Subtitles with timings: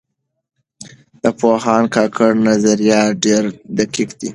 [1.21, 3.43] د پوهاند کاکړ نظریات ډېر
[3.77, 4.29] دقیق دي.